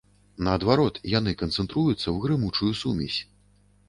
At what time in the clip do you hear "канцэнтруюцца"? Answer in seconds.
1.41-1.97